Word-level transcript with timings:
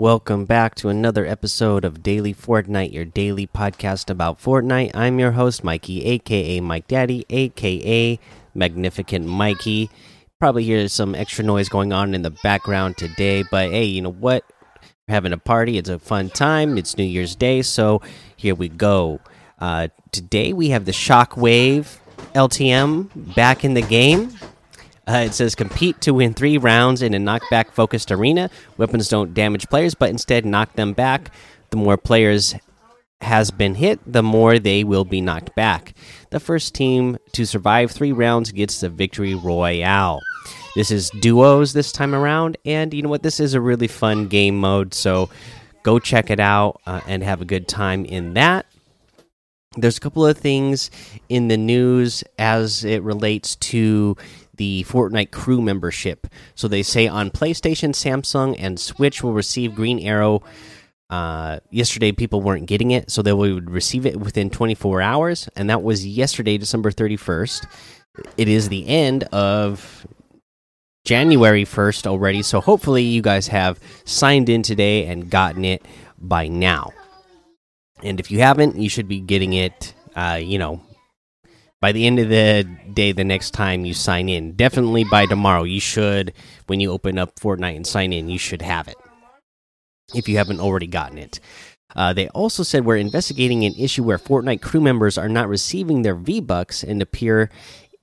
Welcome 0.00 0.46
back 0.46 0.76
to 0.76 0.88
another 0.88 1.26
episode 1.26 1.84
of 1.84 2.02
Daily 2.02 2.32
Fortnite, 2.32 2.90
your 2.90 3.04
daily 3.04 3.46
podcast 3.46 4.08
about 4.08 4.40
Fortnite. 4.40 4.92
I'm 4.94 5.18
your 5.18 5.32
host, 5.32 5.62
Mikey, 5.62 6.06
aka 6.06 6.58
Mike 6.60 6.88
Daddy, 6.88 7.26
aka 7.28 8.18
Magnificent 8.54 9.26
Mikey. 9.26 9.90
Probably 10.38 10.64
hear 10.64 10.88
some 10.88 11.14
extra 11.14 11.44
noise 11.44 11.68
going 11.68 11.92
on 11.92 12.14
in 12.14 12.22
the 12.22 12.30
background 12.30 12.96
today, 12.96 13.44
but 13.50 13.72
hey, 13.72 13.84
you 13.84 14.00
know 14.00 14.12
what? 14.12 14.42
We're 15.06 15.12
having 15.12 15.34
a 15.34 15.38
party. 15.38 15.76
It's 15.76 15.90
a 15.90 15.98
fun 15.98 16.30
time. 16.30 16.78
It's 16.78 16.96
New 16.96 17.04
Year's 17.04 17.36
Day, 17.36 17.60
so 17.60 18.00
here 18.36 18.54
we 18.54 18.70
go. 18.70 19.20
Uh, 19.58 19.88
today 20.12 20.54
we 20.54 20.70
have 20.70 20.86
the 20.86 20.92
Shockwave 20.92 21.98
LTM 22.34 23.34
back 23.34 23.66
in 23.66 23.74
the 23.74 23.82
game. 23.82 24.32
Uh, 25.08 25.24
it 25.26 25.34
says 25.34 25.54
compete 25.54 26.00
to 26.02 26.14
win 26.14 26.34
three 26.34 26.58
rounds 26.58 27.02
in 27.02 27.14
a 27.14 27.18
knockback 27.18 27.72
focused 27.72 28.12
arena. 28.12 28.50
Weapons 28.76 29.08
don't 29.08 29.34
damage 29.34 29.68
players, 29.68 29.94
but 29.94 30.10
instead 30.10 30.44
knock 30.44 30.74
them 30.74 30.92
back. 30.92 31.32
The 31.70 31.76
more 31.76 31.96
players 31.96 32.54
has 33.20 33.50
been 33.50 33.74
hit, 33.74 34.00
the 34.06 34.22
more 34.22 34.58
they 34.58 34.84
will 34.84 35.04
be 35.04 35.20
knocked 35.20 35.54
back. 35.54 35.94
The 36.30 36.40
first 36.40 36.74
team 36.74 37.18
to 37.32 37.44
survive 37.44 37.90
three 37.90 38.12
rounds 38.12 38.52
gets 38.52 38.80
the 38.80 38.88
victory 38.88 39.34
royale. 39.34 40.20
This 40.74 40.90
is 40.90 41.10
duos 41.20 41.72
this 41.72 41.92
time 41.92 42.14
around, 42.14 42.56
and 42.64 42.94
you 42.94 43.02
know 43.02 43.08
what? 43.08 43.22
This 43.22 43.40
is 43.40 43.54
a 43.54 43.60
really 43.60 43.88
fun 43.88 44.28
game 44.28 44.58
mode, 44.58 44.94
so 44.94 45.28
go 45.82 45.98
check 45.98 46.30
it 46.30 46.40
out 46.40 46.80
uh, 46.86 47.00
and 47.06 47.22
have 47.22 47.40
a 47.40 47.44
good 47.44 47.66
time 47.66 48.04
in 48.04 48.34
that 48.34 48.66
there's 49.76 49.98
a 49.98 50.00
couple 50.00 50.26
of 50.26 50.36
things 50.36 50.90
in 51.28 51.46
the 51.46 51.56
news 51.56 52.24
as 52.38 52.84
it 52.84 53.02
relates 53.04 53.54
to 53.54 54.16
the 54.56 54.84
Fortnite 54.88 55.30
crew 55.30 55.62
membership. 55.62 56.26
So 56.56 56.66
they 56.66 56.82
say 56.82 57.06
on 57.06 57.30
PlayStation, 57.30 57.90
Samsung, 57.90 58.56
and 58.58 58.80
Switch 58.80 59.22
will 59.22 59.32
receive 59.32 59.76
Green 59.76 60.00
Arrow. 60.00 60.42
Uh, 61.08 61.60
yesterday, 61.70 62.10
people 62.10 62.42
weren't 62.42 62.66
getting 62.66 62.90
it, 62.90 63.12
so 63.12 63.22
they 63.22 63.32
would 63.32 63.70
receive 63.70 64.06
it 64.06 64.18
within 64.18 64.50
24 64.50 65.02
hours, 65.02 65.48
and 65.56 65.70
that 65.70 65.82
was 65.82 66.06
yesterday, 66.06 66.58
December 66.58 66.90
31st. 66.90 67.66
It 68.36 68.48
is 68.48 68.68
the 68.68 68.86
end 68.88 69.24
of 69.24 70.06
January 71.04 71.64
1st 71.64 72.06
already, 72.06 72.42
so 72.42 72.60
hopefully, 72.60 73.02
you 73.02 73.22
guys 73.22 73.48
have 73.48 73.80
signed 74.04 74.48
in 74.48 74.62
today 74.62 75.06
and 75.06 75.30
gotten 75.30 75.64
it 75.64 75.84
by 76.18 76.48
now. 76.48 76.92
And 78.02 78.20
if 78.20 78.30
you 78.30 78.40
haven't, 78.40 78.76
you 78.76 78.88
should 78.88 79.08
be 79.08 79.20
getting 79.20 79.52
it, 79.52 79.94
uh, 80.16 80.40
you 80.42 80.58
know, 80.58 80.80
by 81.80 81.92
the 81.92 82.06
end 82.06 82.18
of 82.18 82.28
the 82.28 82.66
day 82.92 83.12
the 83.12 83.24
next 83.24 83.52
time 83.52 83.84
you 83.84 83.94
sign 83.94 84.28
in. 84.28 84.52
Definitely 84.52 85.04
by 85.04 85.26
tomorrow. 85.26 85.64
You 85.64 85.80
should 85.80 86.32
when 86.66 86.80
you 86.80 86.90
open 86.90 87.18
up 87.18 87.38
fortnite 87.38 87.76
and 87.76 87.86
sign 87.86 88.12
in 88.12 88.28
you 88.28 88.38
should 88.38 88.62
have 88.62 88.88
it 88.88 88.96
if 90.14 90.28
you 90.28 90.36
haven't 90.36 90.60
already 90.60 90.86
gotten 90.86 91.18
it. 91.18 91.40
Uh, 91.96 92.12
they 92.12 92.28
also 92.28 92.62
said 92.62 92.84
we're 92.84 92.96
investigating 92.96 93.64
an 93.64 93.74
issue 93.74 94.04
where 94.04 94.18
fortnite 94.18 94.62
crew 94.62 94.80
members 94.80 95.18
are 95.18 95.28
not 95.28 95.48
receiving 95.48 96.02
their 96.02 96.14
v 96.14 96.40
bucks 96.40 96.84
and 96.84 97.02
appear 97.02 97.50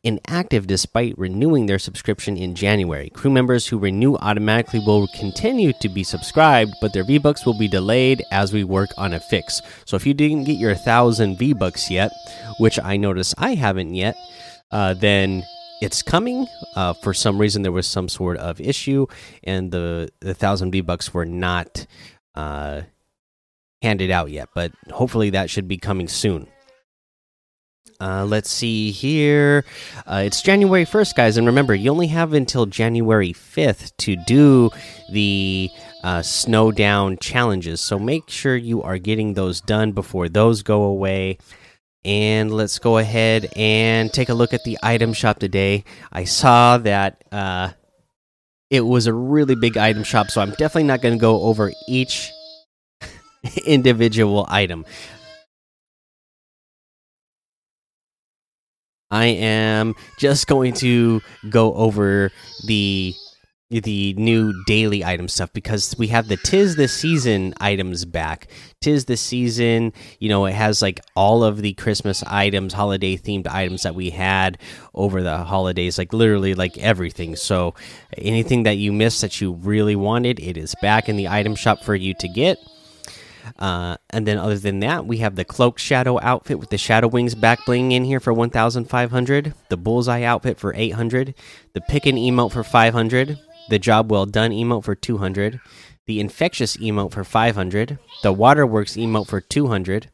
inactive 0.03 0.67
despite 0.67 1.17
renewing 1.17 1.65
their 1.65 1.79
subscription 1.79 2.37
in 2.37 2.55
January. 2.55 3.09
Crew 3.09 3.31
members 3.31 3.67
who 3.67 3.77
renew 3.77 4.15
automatically 4.15 4.79
will 4.79 5.07
continue 5.07 5.73
to 5.81 5.89
be 5.89 6.03
subscribed, 6.03 6.73
but 6.79 6.93
their 6.93 7.03
V-Bucks 7.03 7.45
will 7.45 7.57
be 7.57 7.67
delayed 7.67 8.23
as 8.31 8.53
we 8.53 8.63
work 8.63 8.89
on 8.97 9.13
a 9.13 9.19
fix. 9.19 9.61
So 9.85 9.95
if 9.95 10.05
you 10.05 10.13
didn't 10.13 10.45
get 10.45 10.57
your 10.57 10.73
1000 10.73 11.37
V-Bucks 11.37 11.89
yet, 11.91 12.11
which 12.59 12.79
I 12.81 12.97
notice 12.97 13.33
I 13.37 13.55
haven't 13.55 13.95
yet, 13.95 14.15
uh, 14.71 14.93
then 14.93 15.43
it's 15.81 16.01
coming. 16.01 16.47
Uh, 16.75 16.93
for 16.93 17.13
some 17.13 17.37
reason, 17.37 17.61
there 17.61 17.71
was 17.71 17.87
some 17.87 18.09
sort 18.09 18.37
of 18.37 18.59
issue, 18.59 19.07
and 19.43 19.71
the 19.71 20.09
the 20.19 20.33
thousand 20.33 20.71
V 20.71 20.81
bucks 20.81 21.13
were 21.13 21.25
not 21.25 21.85
uh, 22.35 22.81
handed 23.81 24.11
out 24.11 24.31
yet. 24.31 24.49
But 24.55 24.71
hopefully, 24.91 25.31
that 25.31 25.49
should 25.49 25.67
be 25.67 25.77
coming 25.77 26.07
soon. 26.07 26.47
Uh, 27.99 28.25
let's 28.25 28.51
see 28.51 28.91
here. 28.91 29.65
Uh, 30.05 30.23
it's 30.25 30.41
January 30.41 30.85
1st, 30.85 31.15
guys. 31.15 31.37
And 31.37 31.47
remember, 31.47 31.73
you 31.73 31.89
only 31.89 32.07
have 32.07 32.33
until 32.33 32.65
January 32.65 33.33
5th 33.33 33.95
to 33.97 34.15
do 34.15 34.69
the 35.11 35.69
uh, 36.03 36.21
snow 36.21 36.71
down 36.71 37.17
challenges. 37.17 37.81
So 37.81 37.97
make 37.97 38.29
sure 38.29 38.55
you 38.55 38.83
are 38.83 38.97
getting 38.97 39.33
those 39.33 39.61
done 39.61 39.93
before 39.93 40.29
those 40.29 40.61
go 40.61 40.83
away. 40.83 41.39
And 42.05 42.53
let's 42.53 42.79
go 42.79 42.99
ahead 42.99 43.51
and 43.55 44.13
take 44.13 44.29
a 44.29 44.33
look 44.33 44.53
at 44.53 44.63
the 44.63 44.77
item 44.83 45.13
shop 45.13 45.39
today. 45.39 45.83
I 46.11 46.23
saw 46.23 46.77
that 46.77 47.23
uh, 47.31 47.71
it 48.69 48.81
was 48.81 49.07
a 49.07 49.13
really 49.13 49.55
big 49.55 49.75
item 49.75 50.03
shop, 50.03 50.29
so 50.29 50.39
I'm 50.39 50.51
definitely 50.51 50.83
not 50.83 51.01
going 51.01 51.15
to 51.15 51.19
go 51.19 51.41
over 51.41 51.73
each 51.87 52.31
individual 53.65 54.45
item. 54.49 54.85
I 59.11 59.25
am 59.25 59.95
just 60.17 60.47
going 60.47 60.73
to 60.75 61.21
go 61.49 61.73
over 61.73 62.31
the 62.65 63.13
the 63.69 64.13
new 64.13 64.53
daily 64.65 65.03
item 65.03 65.27
stuff 65.27 65.51
because 65.51 65.93
we 65.97 66.07
have 66.07 66.29
the 66.29 66.37
tis 66.37 66.77
the 66.77 66.87
season 66.87 67.53
items 67.59 68.05
back. 68.05 68.47
Tis 68.79 69.05
the 69.05 69.17
season 69.17 69.91
you 70.19 70.29
know 70.29 70.45
it 70.45 70.53
has 70.53 70.81
like 70.81 71.01
all 71.15 71.43
of 71.43 71.61
the 71.61 71.73
christmas 71.73 72.23
items 72.23 72.73
holiday 72.73 73.17
themed 73.17 73.47
items 73.47 73.83
that 73.83 73.93
we 73.93 74.09
had 74.09 74.57
over 74.93 75.21
the 75.21 75.39
holidays 75.39 75.97
like 75.97 76.13
literally 76.13 76.53
like 76.53 76.77
everything. 76.77 77.35
So 77.35 77.75
anything 78.17 78.63
that 78.63 78.77
you 78.77 78.93
missed 78.93 79.21
that 79.21 79.41
you 79.41 79.53
really 79.53 79.95
wanted 79.95 80.39
it 80.39 80.57
is 80.57 80.75
back 80.81 81.09
in 81.09 81.17
the 81.17 81.27
item 81.27 81.55
shop 81.55 81.83
for 81.83 81.95
you 81.95 82.13
to 82.15 82.27
get 82.27 82.57
uh, 83.57 83.97
and 84.09 84.27
then 84.27 84.37
other 84.37 84.57
than 84.57 84.79
that, 84.79 85.05
we 85.05 85.17
have 85.17 85.35
the 85.35 85.45
cloak 85.45 85.79
shadow 85.79 86.19
outfit 86.21 86.59
with 86.59 86.69
the 86.69 86.77
shadow 86.77 87.07
wings 87.07 87.35
back 87.35 87.65
bling 87.65 87.91
in 87.91 88.03
here 88.03 88.19
for 88.19 88.33
1,500. 88.33 89.53
The 89.69 89.77
bullseye 89.77 90.23
outfit 90.23 90.57
for 90.57 90.73
800. 90.75 91.33
The 91.73 91.81
pickin 91.81 92.15
emote 92.15 92.51
for 92.51 92.63
500. 92.63 93.37
The 93.69 93.79
job 93.79 94.11
well 94.11 94.25
done 94.25 94.51
emote 94.51 94.83
for 94.83 94.95
200. 94.95 95.59
The 96.05 96.19
infectious 96.19 96.77
emote 96.77 97.11
for 97.11 97.23
500. 97.23 97.99
The 98.23 98.33
waterworks 98.33 98.95
emote 98.95 99.27
for 99.27 99.41
200. 99.41 100.09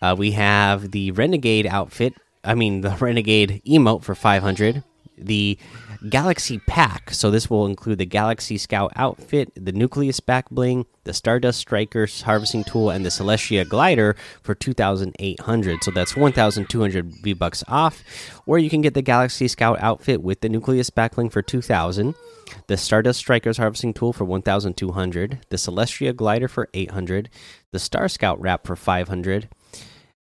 Uh, 0.00 0.14
we 0.16 0.32
have 0.32 0.92
the 0.92 1.10
renegade 1.10 1.66
outfit. 1.66 2.14
I 2.44 2.54
mean 2.54 2.80
the 2.80 2.96
renegade 3.00 3.62
emote 3.66 4.04
for 4.04 4.14
500. 4.14 4.84
The 5.20 5.58
Galaxy 6.08 6.58
Pack. 6.66 7.12
So 7.12 7.30
this 7.30 7.50
will 7.50 7.66
include 7.66 7.98
the 7.98 8.06
Galaxy 8.06 8.58
Scout 8.58 8.92
outfit, 8.96 9.52
the 9.54 9.72
Nucleus 9.72 10.20
back 10.20 10.48
bling, 10.50 10.86
the 11.04 11.12
Stardust 11.12 11.58
Strikers 11.58 12.22
harvesting 12.22 12.64
tool, 12.64 12.90
and 12.90 13.04
the 13.04 13.10
Celestia 13.10 13.68
glider 13.68 14.16
for 14.42 14.54
2,800. 14.54 15.84
So 15.84 15.90
that's 15.90 16.16
1,200 16.16 17.12
V 17.22 17.32
bucks 17.34 17.62
off. 17.68 18.02
Or 18.46 18.58
you 18.58 18.70
can 18.70 18.80
get 18.80 18.94
the 18.94 19.02
Galaxy 19.02 19.48
Scout 19.48 19.78
outfit 19.80 20.22
with 20.22 20.40
the 20.40 20.48
Nucleus 20.48 20.90
back 20.90 21.14
bling 21.14 21.30
for 21.30 21.42
2,000, 21.42 22.14
the 22.66 22.76
Stardust 22.76 23.18
Strikers 23.18 23.58
harvesting 23.58 23.94
tool 23.94 24.12
for 24.12 24.24
1,200, 24.24 25.46
the 25.50 25.56
Celestia 25.56 26.14
glider 26.14 26.48
for 26.48 26.68
800, 26.74 27.30
the 27.72 27.78
Star 27.78 28.08
Scout 28.08 28.40
wrap 28.40 28.66
for 28.66 28.76
500 28.76 29.48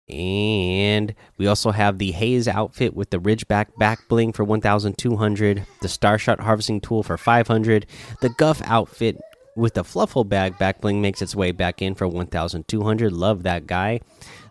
and 0.09 1.16
we 1.38 1.47
also 1.47 1.72
have 1.72 1.97
the 1.97 2.12
Haze 2.12 2.47
outfit 2.47 2.94
with 2.94 3.09
the 3.09 3.19
Ridgeback 3.19 3.75
back 3.78 4.00
bling 4.09 4.33
for 4.33 4.44
1,200, 4.44 5.66
the 5.81 5.88
Starshot 5.88 6.39
harvesting 6.42 6.81
tool 6.81 7.04
for 7.04 7.18
500, 7.18 7.86
the 8.22 8.30
Guff 8.30 8.62
outfit 8.66 9.19
with 9.56 9.75
the 9.75 9.83
Fluffle 9.83 10.27
bag 10.27 10.57
back 10.57 10.81
bling 10.81 11.01
makes 11.01 11.22
its 11.22 11.36
way 11.36 11.51
back 11.51 11.81
in 11.81 11.95
for 11.95 12.07
1,200. 12.07 13.12
Love 13.12 13.44
that 13.44 13.68
guy. 13.68 14.00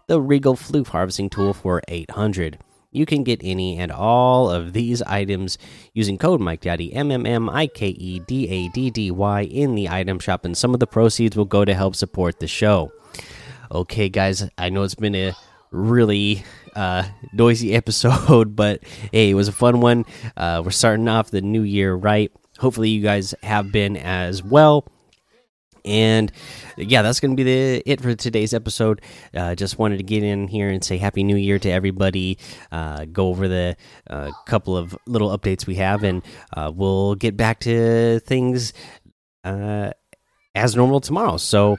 The 0.07 0.21
Regal 0.21 0.55
Floof 0.55 0.89
harvesting 0.89 1.31
tool 1.31 1.53
for 1.53 1.83
800. 1.89 2.59
You 2.91 3.07
can 3.07 3.25
get 3.25 3.41
any 3.43 3.79
and 3.79 3.91
all 3.91 4.51
of 4.51 4.75
these 4.75 5.01
items 5.03 5.57
using 5.95 6.19
code 6.19 6.41
Mike 6.41 6.61
Daddy 6.61 6.93
M 6.93 7.11
M 7.11 7.25
M 7.25 7.49
I 7.49 7.67
K 7.67 7.89
E 7.89 8.21
D 8.21 8.49
A 8.49 8.69
D 8.69 8.91
D 8.91 9.11
Y 9.11 9.43
in 9.43 9.75
the 9.75 9.89
item 9.89 10.19
shop, 10.19 10.45
and 10.45 10.57
some 10.57 10.75
of 10.75 10.81
the 10.81 10.87
proceeds 10.87 11.35
will 11.35 11.47
go 11.47 11.65
to 11.65 11.73
help 11.73 11.97
support 11.97 12.39
the 12.39 12.47
show. 12.47 12.93
Okay, 13.71 14.11
guys, 14.11 14.47
I 14.59 14.69
know 14.69 14.83
it's 14.83 14.95
been 14.95 15.15
a 15.15 15.33
really 15.73 16.45
uh, 16.75 17.05
noisy 17.33 17.75
episode, 17.75 18.55
but 18.55 18.83
hey, 19.13 19.31
it 19.31 19.35
was 19.35 19.49
a 19.49 19.53
fun 19.53 19.81
one. 19.81 20.05
Uh, 20.37 20.63
we're 20.65 20.71
starting 20.71 21.09
off 21.09 21.31
the 21.31 21.41
new 21.43 21.63
year 21.63 21.95
right. 21.95 22.33
Hopefully, 22.59 22.91
you 22.91 23.03
guys 23.03 23.35
have 23.43 23.73
been 23.73 23.97
as 23.97 24.43
well. 24.43 24.87
And 25.85 26.31
yeah, 26.77 27.03
that's 27.03 27.19
going 27.19 27.33
to 27.33 27.37
be 27.37 27.43
the 27.43 27.83
it 27.85 28.01
for 28.01 28.15
today's 28.15 28.55
episode. 28.55 29.01
Uh, 29.35 29.55
just 29.55 29.79
wanted 29.79 29.97
to 29.97 30.05
get 30.05 30.23
in 30.23 30.47
here 30.47 30.71
and 30.71 30.85
say 30.85 30.97
Happy 30.97 31.25
New 31.25 31.37
Year 31.37 31.59
to 31.59 31.69
everybody. 31.69 32.39
Uh, 32.71 33.05
go 33.07 33.29
over 33.29 33.49
the 33.49 33.77
uh, 34.09 34.31
couple 34.47 34.77
of 34.77 34.97
little 35.07 35.37
updates 35.37 35.67
we 35.67 35.77
have, 35.77 36.05
and 36.05 36.23
uh, 36.57 36.71
we'll 36.73 37.17
get 37.17 37.37
back 37.37 37.61
to 37.61 38.21
things 38.21 38.73
uh, 39.45 39.91
as 40.55 40.77
normal 40.77 41.01
tomorrow. 41.01 41.37
So 41.37 41.79